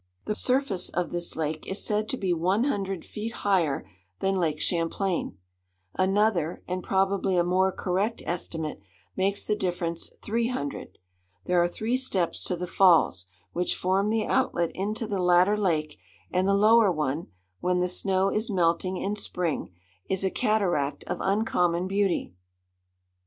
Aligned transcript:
The 0.25 0.33
surface 0.33 0.89
of 0.89 1.11
this 1.11 1.35
lake 1.35 1.67
is 1.67 1.85
said 1.85 2.09
to 2.09 2.17
be 2.17 2.33
one 2.33 2.63
hundred 2.63 3.05
feet 3.05 3.33
higher 3.45 3.87
than 4.19 4.33
Lake 4.33 4.59
Champlain. 4.59 5.37
Another, 5.93 6.63
and 6.67 6.83
probably 6.83 7.37
a 7.37 7.43
more 7.43 7.71
correct 7.71 8.23
estimate, 8.25 8.81
makes 9.15 9.45
the 9.45 9.55
difference 9.55 10.09
three 10.23 10.47
hundred. 10.47 10.97
There 11.45 11.61
are 11.61 11.67
three 11.67 11.97
steps 11.97 12.43
to 12.45 12.55
the 12.55 12.65
falls, 12.65 13.27
which 13.53 13.75
form 13.75 14.09
the 14.09 14.25
outlet 14.25 14.71
into 14.73 15.05
the 15.05 15.21
latter 15.21 15.55
lake; 15.55 15.99
and 16.31 16.47
the 16.47 16.55
lower 16.55 16.91
one, 16.91 17.27
when 17.59 17.79
the 17.79 17.87
snow 17.87 18.29
is 18.31 18.49
melting 18.49 18.97
in 18.97 19.15
spring, 19.15 19.71
is 20.09 20.23
a 20.23 20.31
cataract 20.31 21.03
of 21.03 21.17
uncommon 21.21 21.87
beauty. 21.87 22.33